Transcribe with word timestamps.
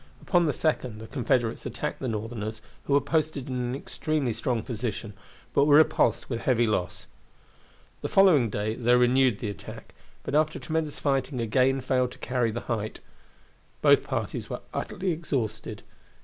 Upon 0.23 0.47
the 0.47 0.51
second 0.51 0.97
the 0.97 1.05
Confederates 1.05 1.63
attacked 1.67 1.99
the 1.99 2.07
Northerners, 2.07 2.59
who 2.85 2.93
were 2.93 3.01
posted 3.01 3.47
in 3.47 3.53
an 3.55 3.75
extremely 3.75 4.33
strong 4.33 4.63
position, 4.63 5.13
but 5.53 5.65
were 5.65 5.75
repulsed 5.75 6.27
with 6.27 6.39
heavy 6.41 6.65
loss. 6.65 7.05
The 8.01 8.09
following 8.09 8.49
day 8.49 8.73
they 8.73 8.95
renewed 8.95 9.37
the 9.37 9.49
attack, 9.51 9.93
but 10.23 10.33
after 10.33 10.57
tremendous 10.57 10.97
fighting 10.97 11.39
again 11.39 11.81
failed 11.81 12.13
to 12.13 12.17
carry 12.17 12.49
the 12.49 12.61
height. 12.61 12.99
Both 13.83 14.03
parties 14.03 14.49
were 14.49 14.61
utterly 14.73 15.11
exhausted. 15.11 15.83